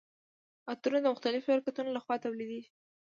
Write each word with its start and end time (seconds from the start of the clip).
عطرونه 0.71 0.99
د 1.01 1.07
مختلفو 1.13 1.47
شرکتونو 1.49 1.89
لخوا 1.97 2.15
تولیدیږي. 2.23 2.71